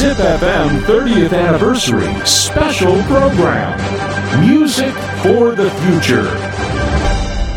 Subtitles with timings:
[0.00, 3.76] ZipFM 30th Anniversary Special Program
[4.40, 6.24] Music for the Future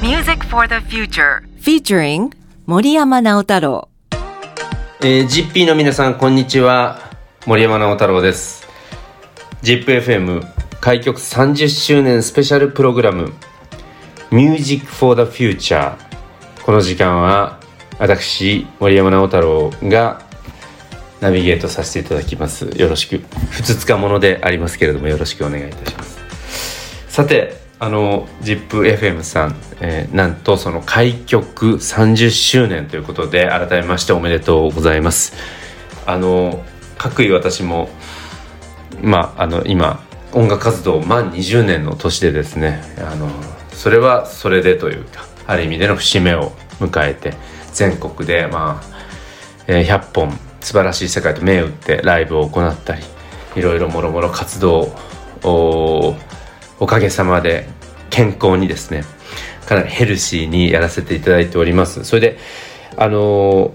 [0.00, 2.32] Music for the Future featuring
[2.64, 3.88] 森山直太朗
[5.02, 7.10] えー、GP の皆さんこんにちは
[7.44, 8.66] 森山直太朗です
[9.62, 10.42] ZIPFM
[10.80, 13.34] 開局30周年スペシャルプログラム
[14.30, 15.94] Music for the Future
[16.64, 17.60] この時間は
[17.98, 20.29] 私森山直太朗が
[21.20, 22.70] ナビゲートさせていただきます。
[22.76, 23.20] よろしく。
[23.50, 26.18] ふつつかものでありますけれどもよろしくお願いいたします。
[27.08, 35.34] さてあの ZIPFM さん、えーなんとその開局30周年ということで改めましておめでとうございます。
[36.06, 36.64] あの
[36.96, 37.90] 各位私も
[39.02, 40.02] まああの今
[40.32, 43.28] 音楽活動満20年の年でですねあの
[43.72, 47.34] それはそれでというかある意味での節目を迎えて
[47.72, 48.86] 全国でまあ、
[49.66, 53.02] えー100本素晴らしい世界と銘打ってライブを行ったり
[53.56, 54.94] いろいろもろもろ活動
[55.42, 56.16] を
[56.78, 57.68] おかげさまで
[58.10, 59.04] 健康にですね
[59.66, 62.04] かなりヘルシーにやらせていただいております。
[62.04, 62.38] それで
[62.96, 63.72] あの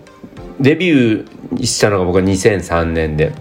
[0.60, 3.34] デビューしたのが僕は2003年で。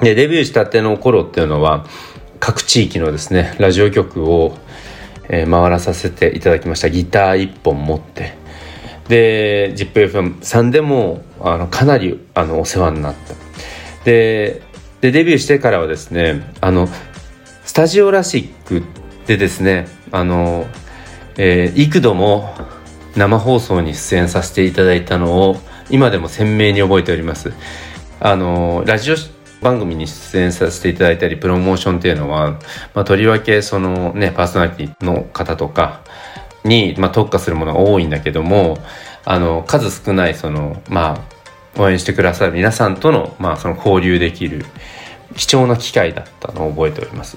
[0.00, 1.86] でデビューしたての頃っていうのは
[2.38, 4.56] 各地域のですねラジオ局を、
[5.28, 6.90] え回らさせていただきました。
[6.90, 8.34] ギター1本持って
[9.08, 13.34] で ZIPFM さんでもあのかなりあのお世話になった。
[14.04, 14.62] で
[15.00, 16.88] でデビューしてからはですねあの
[17.64, 18.82] スタジオラシック
[19.26, 20.66] でですねあの、
[21.36, 22.54] えー幾度も
[23.16, 25.56] 生放送に出演させていただいたのを
[25.90, 27.52] 今でも鮮明に覚えております。
[28.20, 29.16] あのラジオ
[29.60, 32.58] 番組に出演させていただいたりプロモーションっていうのは、
[32.94, 36.02] まあ、とりわけそのねパーソナリティの方とか
[36.64, 38.78] に、まあ、特化するものが多いんだけども
[39.24, 41.24] あの数少ないそのま
[41.76, 44.64] あ応援してくださる皆さんとの,、まあその交流できる
[45.36, 47.36] 貴重な機会だったのを覚えております。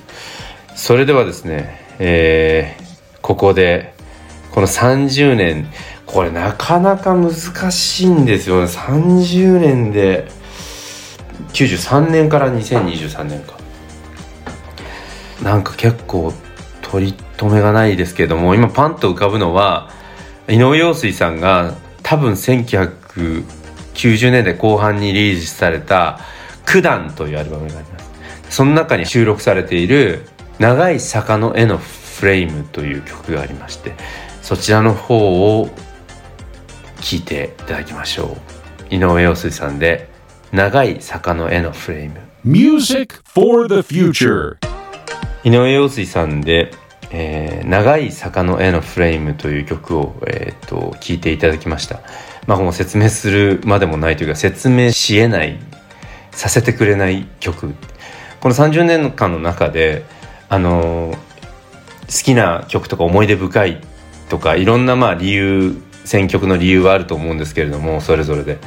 [0.75, 2.87] それではですね、えー
[3.27, 3.93] ここで
[4.51, 5.67] この30年
[6.05, 7.33] これなかなか難
[7.71, 8.67] しいんですよね。
[8.67, 10.29] 30年で
[11.51, 13.57] 93年から2023年か。
[15.43, 16.31] なんか結構
[16.81, 19.89] 取り留めがないですけども今パンと浮かぶのは
[20.47, 26.19] 井上陽水さんが多分1990年代後半にリリースされた
[26.65, 28.07] 「九段」というアルバムがあります。
[28.49, 30.27] その中に収録されている
[30.57, 33.93] 「長い坂の絵のフレーム」という曲がありまして
[34.41, 35.69] そちらの方を
[37.01, 38.37] 聴いていただきましょ
[38.91, 38.95] う。
[38.95, 40.09] 井上陽水さんで
[40.53, 42.15] 「長い坂の絵のフレーム」
[42.45, 44.55] Music for the Future
[45.43, 46.71] 井上陽水さんで、
[47.11, 51.99] えー長い坂の絵のフレーム」という曲を、えー、と聴いていただきました。
[52.45, 55.59] まあもう説明するまでもないというか説明しえない
[56.31, 57.73] させてくれない曲。
[58.39, 60.05] この30年間の中で
[60.49, 61.17] あのー
[62.07, 63.81] 好きな曲とか思い出深い
[64.29, 68.59] とかいろんなまあ理由選曲の理由はあると思うんですけれどもそれぞれで、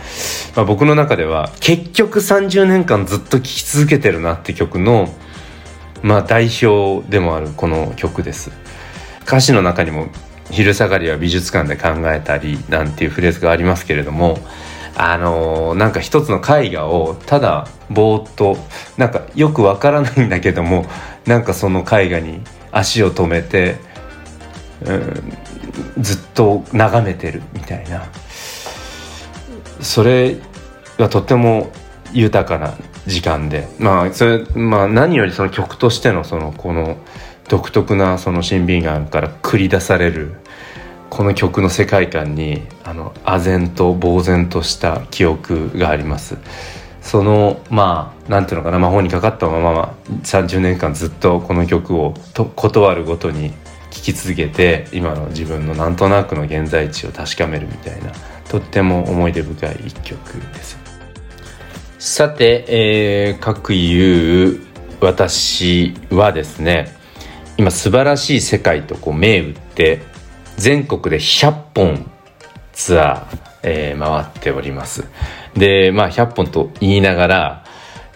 [0.55, 5.09] まあ、僕の中では結局30年間ずっと聴き続けてるなって曲の
[6.03, 8.51] まあ代表でもあるこの曲です。
[9.27, 10.09] 歌詞の中にも
[10.51, 14.39] 「昼下がりは美術館で考えたり」なんていうフレーズがありますけれども
[14.97, 18.57] あのーなんか一つの絵画をただぼーっと
[18.97, 20.87] なんかよくわからないんだけども
[21.27, 22.41] なんかその絵画に
[22.73, 23.77] 足を止めて、
[24.85, 25.33] うん、
[26.01, 28.05] ずっと眺めてるみたいな。
[29.81, 30.37] それ
[30.99, 31.71] がとても
[32.13, 32.75] 豊かな
[33.07, 33.69] 時間で。
[33.79, 36.97] まあそれまあ何よりその曲としてのそのこの
[37.49, 40.35] 独特なその審美眼から繰り出される
[41.09, 46.37] この曲の世界観にあの唖然と呆然とした記憶があります。
[47.03, 53.51] そのまあなんていうのかな魔法にかかったまま、30年間ずっとこの曲をと断るごとに
[53.91, 58.13] 聴き続けて今の自分のなんとなくの現在地を確かめるみたいな
[58.49, 60.19] とっても思い出深い一曲
[60.55, 60.80] です。
[62.01, 64.61] さて、えー、各言う
[65.03, 66.97] 私はですね
[67.59, 70.01] 今素晴らしい世界とこう銘打って
[70.57, 72.11] 全国で100本
[72.73, 75.05] ツアー、えー回っております
[75.53, 77.65] でまあ100本と言いながら、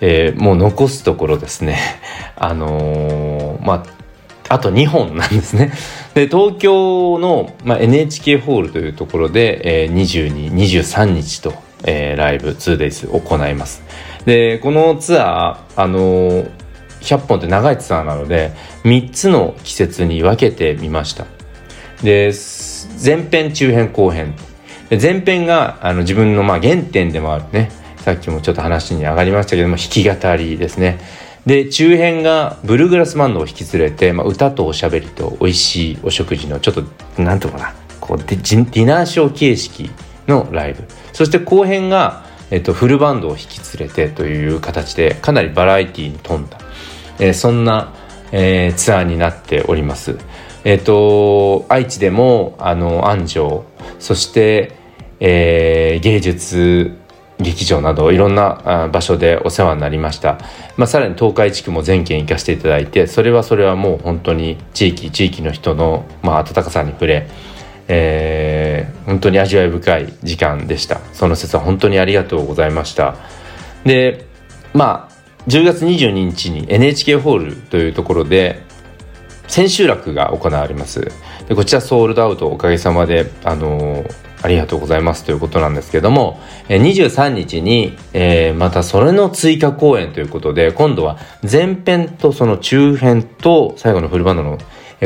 [0.00, 1.78] えーもう残すところですね
[2.36, 4.04] あのーまあ
[4.48, 5.72] あと2本なんですね。
[6.12, 13.82] で、東京の、まあ、NHK ホールというところで、えー、22、23日と、えーライブ 2days 行います。
[14.24, 16.50] で、このツアー、あのー
[17.00, 18.52] 100本って長いツアーなので、
[18.84, 21.26] 3つの季節に分けてみました。
[22.02, 22.32] で、
[23.04, 24.34] 前編、中編、後編。
[24.90, 27.70] 前編があの自分のまあ原点でもあるね、
[28.04, 31.00] さっきもちょっと話に上がりましたけども弾き語りですね
[31.46, 39.90] で中編がブルーグラスバンドを引き連れて、まあ、歌とおしゃべりと美味しいお食事のちょっとなんていうかなこうデディナーショー形式
[40.26, 40.84] のライブ。
[41.12, 46.58] そして後編が、えっと、フルバンドを引き連れてという形でかなりバラエティーに富んだ、
[47.18, 47.92] えーそんな、
[48.32, 50.18] えーツアーになっております。
[50.64, 53.64] えっ、と愛知でもあの安城
[53.98, 54.76] そして、
[55.20, 56.96] えー芸術
[57.38, 60.38] 劇場などいろんな場所でお世話になりました、
[60.76, 67.28] まあ、さらに東海地区も全県行かせていただいてそれはそれはもう本当に地域地域の人の、まあ、温かさに触れ、
[67.88, 68.63] え
[69.06, 71.00] 本当に味わい深い時間でした。
[71.12, 73.16] その説は本当にありがとうございました。
[73.84, 74.26] で
[74.72, 75.14] まあ
[75.48, 78.62] 10月22日に NHK ホールというところで
[79.46, 81.10] 千秋楽が行われます。
[81.48, 84.14] でこちらソールドアウトおかげさまであのー
[84.44, 86.38] ありがとうございますということなんですけども
[86.68, 91.16] 23日に、えーまたそれの追加公演ということで今度は
[91.50, 94.58] 前編とその中編と最後のフルバンドの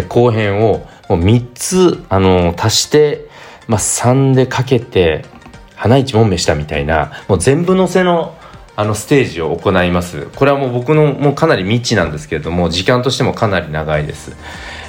[0.08, 3.27] 後編をもう3つ、あのー足して、
[3.68, 5.24] まあ、3でかけて
[5.76, 8.36] 花一問目したみたいなもう全部乗せの
[8.74, 10.28] あのステージを行います。
[10.36, 14.36] これはもう僕のもうかなり未知なんですけれども時間としてもかなり長いです、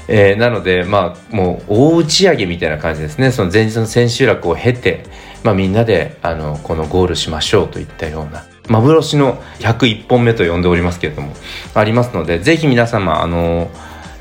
[0.08, 3.32] えーなのでまあもう大打ち上げみたいな感じですね。
[3.32, 5.06] その前日の千秋楽を経て、
[5.44, 11.34] まあ、みんなであのこのゴールしましょうといったような幻の101本目と呼んでおりますけれども
[11.74, 13.72] ありますのでぜひ皆様あの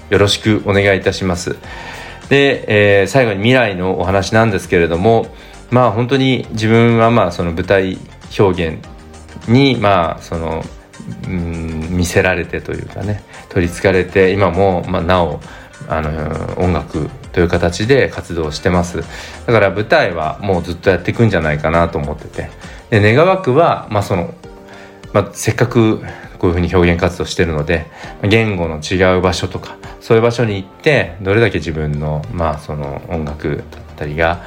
[0.09, 1.57] よろしくお願いいたします。
[2.29, 5.27] で、えー最後に未来のお話なんですけれども
[5.71, 7.99] まあ本当に自分はまあその舞台
[8.39, 8.85] 表現
[9.49, 10.63] にまあその
[11.27, 15.41] うん見せられてというかね取りつかれて今もまあなお
[15.89, 19.03] あの音楽という形で活動してます。
[19.47, 22.51] だから舞台はもうずっとやっていくんじゃないかなと思ってて。
[22.91, 24.35] で願わくはまあその
[25.13, 26.03] まあ、せっかく
[26.39, 27.87] こういうふうに表現活動してるので
[28.23, 34.43] 言語の違う場所とかそういう場所に行ってどれだけ自分の,、まあその音楽だったりが、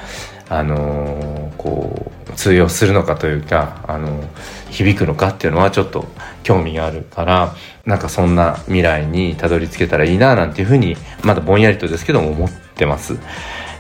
[0.47, 4.23] あのこう通用するのかというか、あの
[4.69, 6.07] 響くのかっていうのはちょっと
[6.43, 7.55] 興味があるから
[7.85, 13.17] なんかそんな未来にたどり着けたらいいななんていうふうにまだぼんやりとですけども思ってます。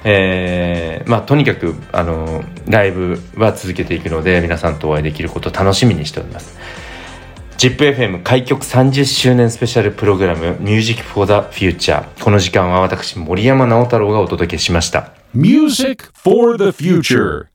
[0.03, 6.57] えーまあとにかくあのライブは続けていくので皆さんとお会いできることを楽しみにしております
[7.61, 17.50] ZIPFM 開局30周年スペシャルプログラム Music for the Future この時間は私森山直太朗がお届けしました Music for the future.